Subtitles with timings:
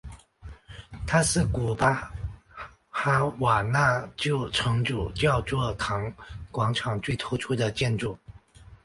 [1.05, 2.11] 它是古巴
[2.89, 6.11] 哈瓦那旧城主教座堂
[6.49, 8.17] 广场最突出的建筑。